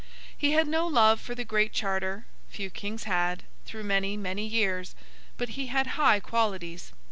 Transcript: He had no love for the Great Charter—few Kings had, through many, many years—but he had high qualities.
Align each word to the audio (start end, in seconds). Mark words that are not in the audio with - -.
He 0.35 0.53
had 0.53 0.67
no 0.67 0.87
love 0.87 1.19
for 1.21 1.35
the 1.35 1.45
Great 1.45 1.73
Charter—few 1.73 2.71
Kings 2.71 3.03
had, 3.03 3.43
through 3.67 3.83
many, 3.83 4.17
many 4.17 4.47
years—but 4.47 5.49
he 5.49 5.67
had 5.67 5.85
high 5.85 6.19
qualities. 6.19 6.91